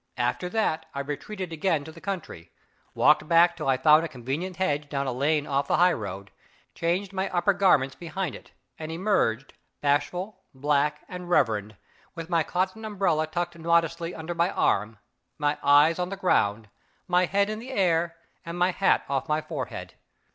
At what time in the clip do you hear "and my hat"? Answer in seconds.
18.43-19.05